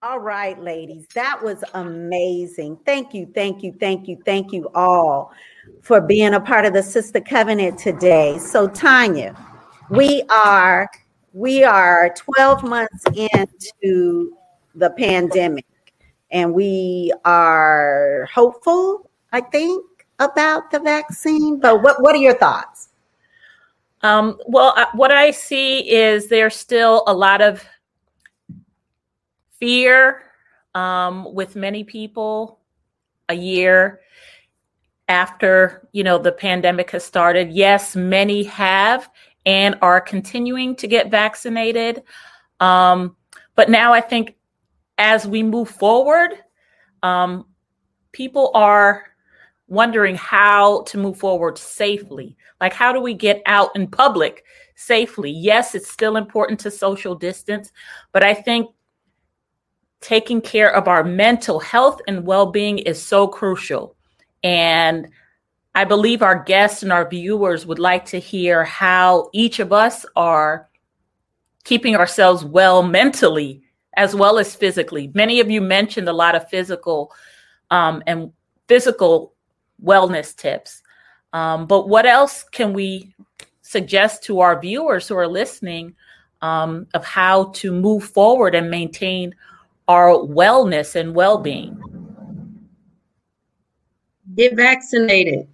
[0.00, 2.78] All right, ladies, that was amazing.
[2.86, 5.32] Thank you, thank you, thank you, thank you all
[5.82, 8.38] for being a part of the Sister Covenant today.
[8.38, 9.34] So, Tanya,
[9.90, 10.88] we are
[11.32, 14.36] we are 12 months into
[14.76, 15.66] the pandemic
[16.30, 19.84] and we are hopeful, I think,
[20.20, 21.58] about the vaccine.
[21.58, 22.90] But what, what are your thoughts?
[24.02, 27.64] Um, well, what I see is there's still a lot of
[29.58, 30.22] fear
[30.74, 32.60] um, with many people
[33.28, 34.00] a year
[35.08, 37.50] after you know the pandemic has started.
[37.50, 39.08] Yes many have
[39.46, 42.02] and are continuing to get vaccinated.
[42.60, 43.16] Um,
[43.54, 44.36] but now i think
[44.98, 46.30] as we move forward
[47.02, 47.46] um,
[48.12, 49.04] people are
[49.68, 52.36] wondering how to move forward safely.
[52.60, 54.44] Like how do we get out in public
[54.76, 55.30] safely?
[55.30, 57.72] Yes it's still important to social distance
[58.12, 58.70] but i think
[60.00, 63.96] taking care of our mental health and well-being is so crucial
[64.42, 65.08] and
[65.74, 70.04] I believe our guests and our viewers would like to hear how each of us
[70.16, 70.68] are
[71.64, 73.62] keeping ourselves well mentally
[73.96, 75.10] as well as physically.
[75.14, 77.12] Many of you mentioned a lot of physical
[77.70, 78.32] um, and
[78.66, 79.34] physical
[79.84, 80.82] wellness tips.
[81.32, 83.14] Um, but what else can we
[83.62, 85.94] suggest to our viewers who are listening
[86.42, 89.34] um, of how to move forward and maintain
[89.88, 91.74] our wellness and well being?
[94.36, 95.48] Get vaccinated.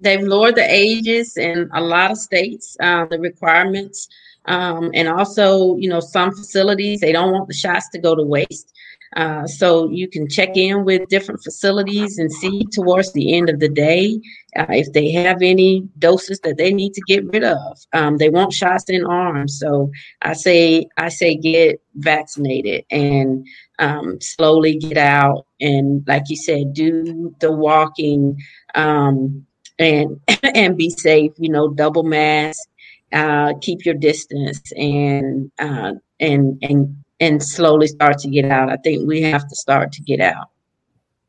[0.00, 4.08] They've lowered the ages in a lot of states, uh, the requirements.
[4.46, 8.22] Um, and also, you know, some facilities, they don't want the shots to go to
[8.22, 8.72] waste.
[9.14, 13.60] Uh, so you can check in with different facilities and see towards the end of
[13.60, 14.20] the day
[14.56, 17.78] uh, if they have any doses that they need to get rid of.
[17.92, 19.90] Um, they want shots in arms, so
[20.22, 23.46] I say I say get vaccinated and
[23.78, 28.40] um, slowly get out and, like you said, do the walking
[28.74, 29.46] um,
[29.78, 31.32] and and be safe.
[31.38, 32.68] You know, double mask,
[33.12, 38.70] uh, keep your distance, and uh, and and and slowly start to get out.
[38.70, 40.48] I think we have to start to get out,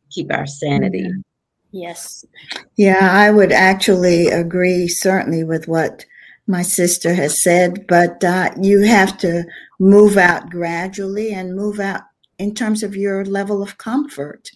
[0.10, 1.10] keep our sanity.
[1.72, 2.26] Yes.
[2.76, 6.06] Yeah, I would actually agree certainly with what
[6.48, 9.44] my sister has said, but uh, you have to
[9.80, 12.02] move out gradually and move out
[12.38, 14.52] in terms of your level of comfort.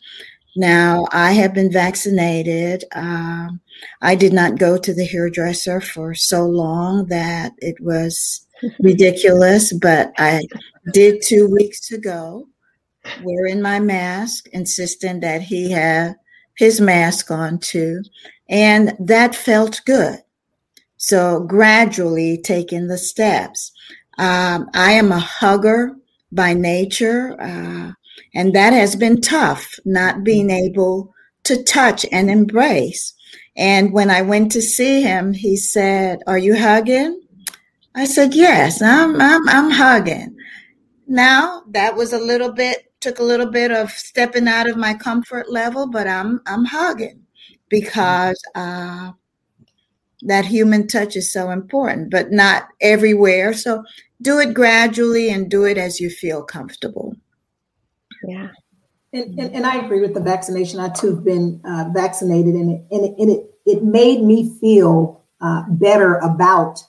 [0.55, 2.83] Now, I have been vaccinated.
[2.93, 3.61] Um,
[4.01, 8.45] I did not go to the hairdresser for so long that it was
[8.79, 10.41] ridiculous, but I
[10.91, 12.47] did two weeks ago,
[13.23, 16.15] wearing my mask, insisting that he have
[16.55, 18.03] his mask on too.
[18.49, 20.19] And that felt good.
[20.97, 23.71] So gradually taking the steps.
[24.17, 25.95] Um, I am a hugger
[26.31, 27.93] by nature, uh,
[28.35, 31.13] and that has been tough, not being able
[31.45, 33.13] to touch and embrace.
[33.55, 37.21] And when I went to see him, he said, Are you hugging?
[37.95, 40.35] I said, Yes, I'm, I'm, I'm hugging.
[41.09, 44.93] Now that was a little bit, took a little bit of stepping out of my
[44.93, 47.25] comfort level, but I'm, I'm hugging
[47.67, 49.11] because, uh,
[50.21, 53.53] that human touch is so important, but not everywhere.
[53.53, 53.83] So
[54.21, 57.15] do it gradually and do it as you feel comfortable.
[58.27, 58.49] Yeah.
[59.13, 60.79] And, and, and, I agree with the vaccination.
[60.79, 64.55] I too have been uh, vaccinated, and it, and it, and it, it made me
[64.59, 66.83] feel uh, better about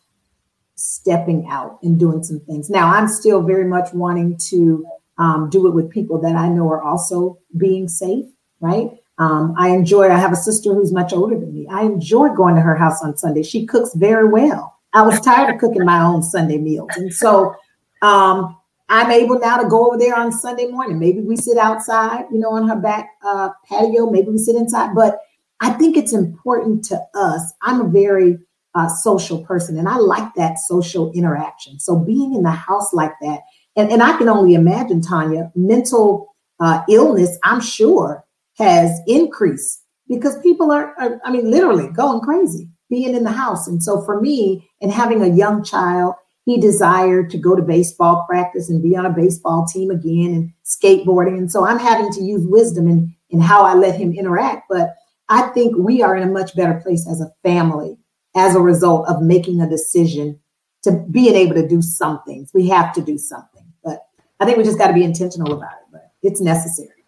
[0.81, 2.71] stepping out and doing some things.
[2.71, 4.87] Now, I'm still very much wanting to
[5.19, 8.25] um, do it with people that I know are also being safe,
[8.61, 8.91] right?
[9.19, 11.67] Um, I enjoy, I have a sister who's much older than me.
[11.71, 13.43] I enjoy going to her house on Sunday.
[13.43, 14.79] She cooks very well.
[14.95, 16.91] I was tired of cooking my own Sunday meals.
[16.97, 17.55] And so
[18.01, 18.57] um,
[18.89, 20.99] I'm able now to go over there on Sunday morning.
[20.99, 24.11] Maybe we sit outside, you know, on her back uh, patio.
[24.11, 24.95] Maybe we sit inside.
[24.95, 25.21] But
[25.61, 27.53] I think it's important to us.
[27.61, 28.39] I'm a very
[28.75, 31.79] uh, social person and I like that social interaction.
[31.81, 33.41] So being in the house like that,
[33.77, 38.25] and, and I can only imagine, Tanya, mental uh, illness, I'm sure,
[38.59, 43.69] has increased because people are, are, I mean, literally going crazy being in the house.
[43.69, 46.15] And so for me, and having a young child,
[46.45, 50.53] he desired to go to baseball practice and be on a baseball team again and
[50.65, 51.39] skateboarding.
[51.39, 54.65] And so I'm having to use wisdom in, in how I let him interact.
[54.69, 54.97] But
[55.29, 57.97] I think we are in a much better place as a family
[58.37, 60.39] as a result of making a decision
[60.83, 62.51] to being able to do some things.
[62.55, 63.65] We have to do something.
[63.85, 64.07] But
[64.39, 65.87] I think we just got to be intentional about it.
[65.93, 67.05] But it's necessary.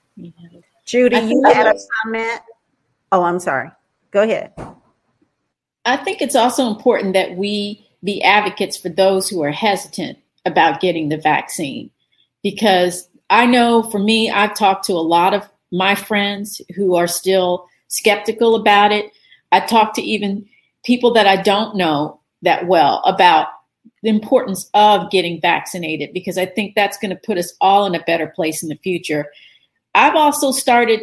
[0.85, 2.41] Judy, you had a comment.
[3.13, 3.71] Oh, I'm sorry.
[4.11, 4.53] Go ahead.
[5.85, 10.81] I think it's also important that we be advocates for those who are hesitant about
[10.81, 11.91] getting the vaccine.
[12.43, 17.07] because I know for me, I've talked to a lot of my friends who are
[17.07, 19.13] still skeptical about it.
[19.53, 20.47] I talked to even
[20.85, 23.49] people that I don't know that well about
[24.03, 27.95] the importance of getting vaccinated because I think that's going to put us all in
[27.95, 29.27] a better place in the future.
[29.95, 31.01] I've also started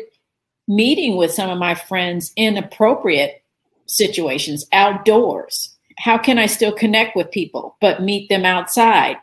[0.68, 3.44] meeting with some of my friends in appropriate
[3.86, 5.76] situations outdoors.
[5.98, 9.18] How can I still connect with people but meet them outside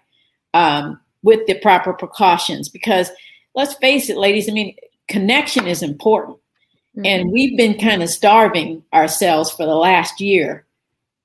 [0.54, 2.68] um, with the proper precautions?
[2.68, 3.10] Because
[3.54, 4.74] let's face it, ladies, I mean,
[5.08, 6.38] connection is important.
[6.96, 7.06] Mm-hmm.
[7.06, 10.64] And we've been kind of starving ourselves for the last year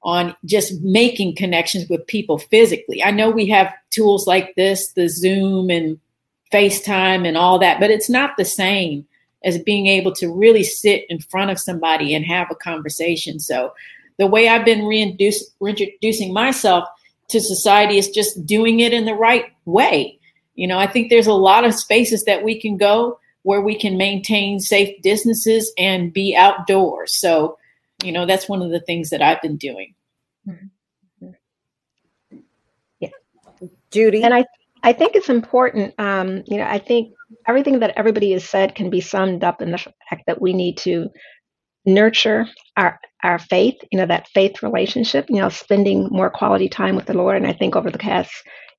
[0.04, 3.04] on just making connections with people physically.
[3.04, 6.00] I know we have tools like this, the Zoom and
[6.52, 9.08] FaceTime and all that, but it's not the same
[9.44, 13.40] as being able to really sit in front of somebody and have a conversation.
[13.40, 13.74] So
[14.18, 16.88] the way I've been reintroducing myself
[17.30, 20.20] to society is just doing it in the right way.
[20.56, 23.78] You know, I think there's a lot of spaces that we can go where we
[23.78, 27.18] can maintain safe distances and be outdoors.
[27.18, 27.58] So
[28.04, 29.94] you know that's one of the things that i've been doing.
[33.00, 33.10] Yeah.
[33.92, 34.24] Judy?
[34.24, 34.46] And i
[34.84, 37.14] i think it's important um you know i think
[37.48, 40.78] everything that everybody has said can be summed up in the fact that we need
[40.78, 41.10] to
[41.86, 42.48] nurture
[42.78, 47.06] our our faith you know that faith relationship you know spending more quality time with
[47.06, 47.38] the lord.
[47.38, 48.34] And i think over the past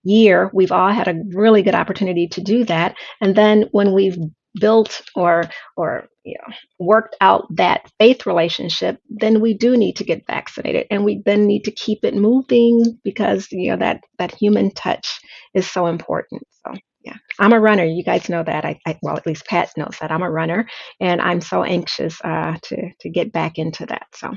[0.05, 2.97] year we've all had a really good opportunity to do that.
[3.21, 4.19] And then when we've
[4.61, 5.45] built or
[5.77, 10.87] or you know worked out that faith relationship then we do need to get vaccinated
[10.91, 15.21] and we then need to keep it moving because you know that that human touch
[15.55, 16.43] is so important.
[16.65, 17.17] So yeah.
[17.39, 17.85] I'm a runner.
[17.85, 18.65] You guys know that.
[18.65, 20.69] I, I well at least pat knows that i'm a runner
[21.01, 24.33] and i'm so anxious uh, to to get back into that so.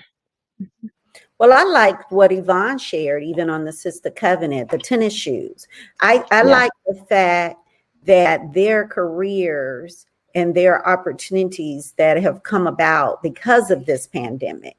[1.38, 5.68] Well, I like what Yvonne shared, even on the Sister Covenant, the tennis shoes.
[6.00, 6.44] I, I yeah.
[6.44, 7.58] like the fact
[8.06, 14.76] that their careers and their opportunities that have come about because of this pandemic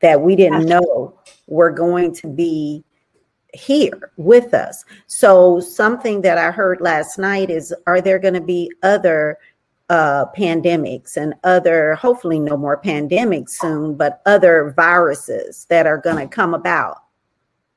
[0.00, 2.82] that we didn't know were going to be
[3.52, 4.84] here with us.
[5.06, 9.38] So, something that I heard last night is are there going to be other
[9.88, 16.16] uh, pandemics and other, hopefully, no more pandemics soon, but other viruses that are going
[16.28, 17.02] to come about?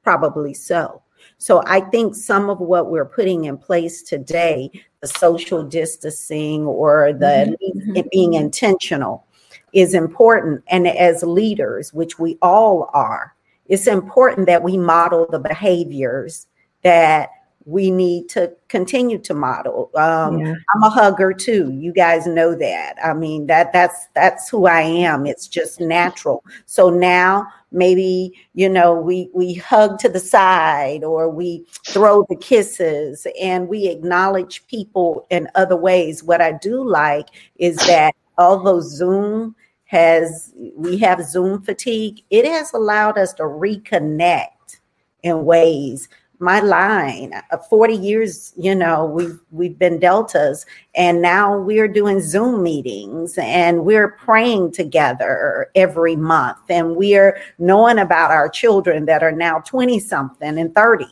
[0.03, 1.01] Probably so.
[1.39, 4.69] So I think some of what we're putting in place today,
[4.99, 8.01] the social distancing or the mm-hmm.
[8.11, 9.25] being intentional,
[9.73, 10.63] is important.
[10.67, 13.35] And as leaders, which we all are,
[13.67, 16.47] it's important that we model the behaviors
[16.83, 17.29] that
[17.65, 19.91] we need to continue to model.
[19.95, 20.55] Um, yeah.
[20.73, 21.71] I'm a hugger too.
[21.71, 22.95] You guys know that.
[23.03, 25.25] I mean that that's that's who I am.
[25.27, 26.43] It's just natural.
[26.65, 32.35] So now maybe you know we we hug to the side or we throw the
[32.35, 36.23] kisses and we acknowledge people in other ways.
[36.23, 37.27] What I do like
[37.57, 39.55] is that although Zoom
[39.85, 44.79] has we have Zoom fatigue, it has allowed us to reconnect
[45.23, 46.07] in ways
[46.39, 50.65] my line uh, 40 years you know we've we've been deltas
[50.95, 57.99] and now we're doing zoom meetings and we're praying together every month and we're knowing
[57.99, 61.05] about our children that are now 20 something and 30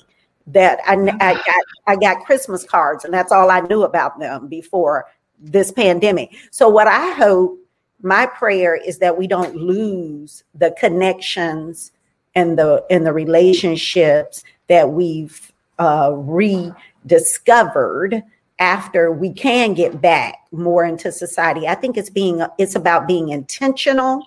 [0.47, 4.47] that I, I got i got christmas cards and that's all i knew about them
[4.47, 5.07] before
[5.39, 6.35] this pandemic.
[6.51, 7.59] So what i hope
[8.01, 11.91] my prayer is that we don't lose the connections
[12.35, 18.23] and the and the relationships that we've uh, rediscovered
[18.59, 21.67] after we can get back more into society.
[21.67, 24.23] I think it's being it's about being intentional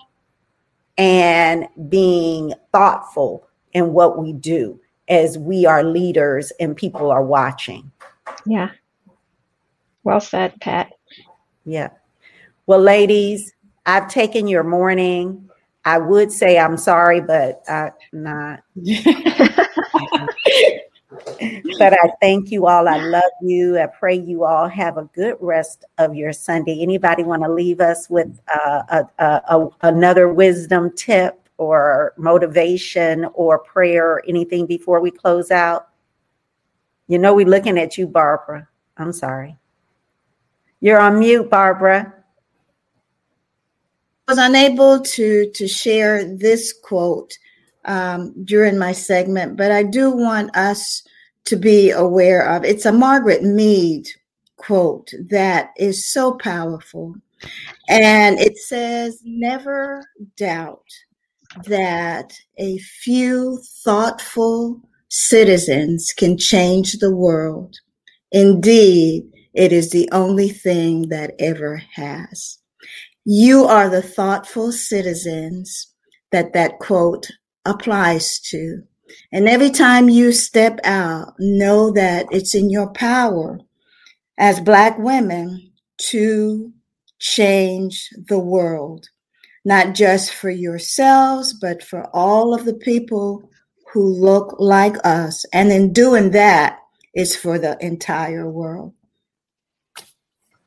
[0.97, 4.79] and being thoughtful in what we do
[5.09, 7.91] as we are leaders and people are watching.
[8.45, 8.71] Yeah.
[10.03, 10.93] Well said, Pat.
[11.65, 11.89] Yeah.
[12.65, 13.53] Well, ladies,
[13.85, 15.49] I've taken your morning.
[15.83, 18.63] I would say I'm sorry, but I'm not.
[21.79, 22.87] but I thank you all.
[22.87, 23.79] I love you.
[23.79, 26.81] I pray you all have a good rest of your Sunday.
[26.81, 33.25] Anybody want to leave us with uh, a, a, a, another wisdom tip or motivation
[33.33, 35.89] or prayer or anything before we close out?
[37.07, 38.67] You know, we're looking at you, Barbara.
[38.97, 39.57] I'm sorry.
[40.79, 42.13] You're on mute, Barbara.
[44.27, 47.37] I was unable to to share this quote
[47.85, 51.03] um, during my segment, but I do want us
[51.45, 52.63] to be aware of.
[52.63, 54.07] It's a Margaret Mead
[54.57, 57.15] quote that is so powerful.
[57.89, 60.05] And it says, Never
[60.37, 60.85] doubt
[61.65, 67.75] that a few thoughtful citizens can change the world.
[68.31, 69.23] Indeed,
[69.53, 72.59] it is the only thing that ever has.
[73.25, 75.87] You are the thoughtful citizens
[76.31, 77.27] that that quote
[77.65, 78.83] applies to.
[79.31, 83.59] And every time you step out, know that it's in your power
[84.37, 85.71] as Black women
[86.09, 86.71] to
[87.19, 89.09] change the world,
[89.63, 93.47] not just for yourselves, but for all of the people
[93.93, 95.45] who look like us.
[95.53, 96.79] And in doing that,
[97.13, 98.93] it's for the entire world.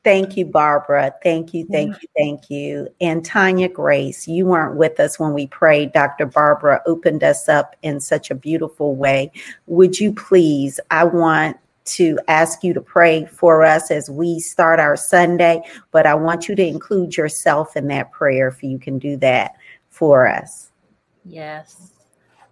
[0.05, 1.15] Thank you, Barbara.
[1.23, 2.87] Thank you, thank you, thank you.
[3.01, 5.93] And Tanya Grace, you weren't with us when we prayed.
[5.93, 6.27] Dr.
[6.27, 9.31] Barbara opened us up in such a beautiful way.
[9.65, 10.79] Would you please?
[10.91, 16.05] I want to ask you to pray for us as we start our Sunday, but
[16.05, 19.55] I want you to include yourself in that prayer if you can do that
[19.89, 20.69] for us.
[21.23, 21.93] Yes.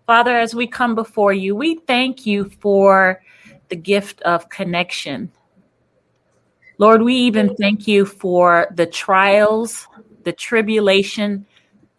[0.07, 3.21] Father, as we come before you, we thank you for
[3.69, 5.31] the gift of connection
[6.77, 9.87] Lord, we even thank you for the trials,
[10.23, 11.45] the tribulation,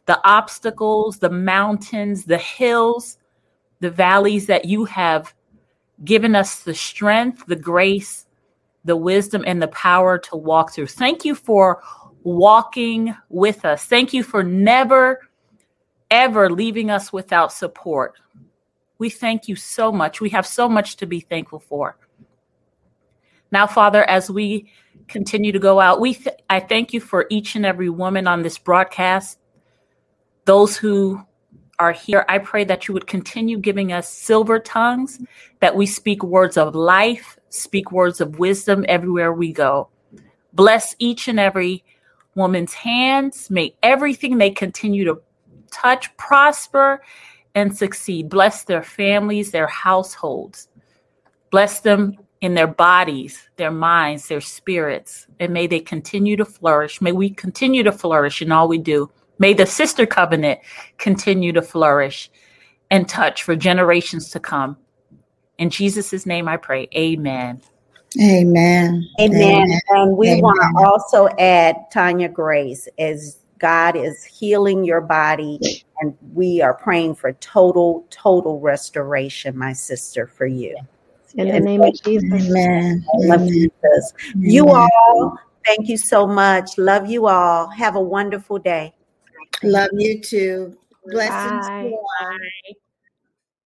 [0.07, 3.19] the obstacles, the mountains, the hills,
[3.81, 5.35] the valleys that you have
[6.04, 8.26] given us the strength, the grace,
[8.85, 10.88] the wisdom, and the power to walk through.
[10.88, 11.83] Thank you for
[12.25, 13.85] walking with us.
[13.85, 15.28] Thank you for never,
[16.11, 18.14] ever leaving us without support.
[18.99, 20.21] We thank you so much.
[20.21, 21.97] We have so much to be thankful for.
[23.54, 24.68] Now, Father, as we
[25.06, 28.42] continue to go out, we th- I thank you for each and every woman on
[28.42, 29.38] this broadcast.
[30.44, 31.23] Those who
[31.78, 35.20] are here, I pray that you would continue giving us silver tongues,
[35.61, 39.88] that we speak words of life, speak words of wisdom everywhere we go.
[40.52, 41.84] Bless each and every
[42.34, 43.50] woman's hands.
[43.50, 45.23] May everything they continue to
[45.70, 47.04] touch prosper
[47.54, 48.28] and succeed.
[48.28, 50.66] Bless their families, their households.
[51.52, 57.00] Bless them in their bodies, their minds, their spirits, and may they continue to flourish.
[57.00, 59.10] May we continue to flourish in all we do.
[59.38, 60.60] May the sister covenant
[60.98, 62.30] continue to flourish
[62.90, 64.76] and touch for generations to come.
[65.56, 66.86] In Jesus' name I pray.
[66.94, 67.62] Amen.
[68.20, 69.08] Amen.
[69.18, 69.42] Amen.
[69.42, 69.80] Amen.
[69.88, 75.58] And we want to also add Tanya Grace as God is healing your body
[76.00, 80.76] and we are praying for total, total restoration, my sister, for you.
[81.37, 82.33] In the name of Jesus.
[82.33, 83.05] Amen.
[83.14, 84.12] Love Jesus.
[84.37, 85.37] You all,
[85.67, 86.79] thank you so much.
[86.79, 87.69] Love you all.
[87.69, 88.95] Have a wonderful day.
[89.62, 90.76] Love you too.
[91.07, 91.67] Blessings.
[91.67, 91.93] Bye.
[92.21, 92.75] Bye.